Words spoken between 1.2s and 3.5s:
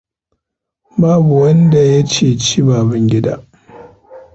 wanda ya ceci Babangida.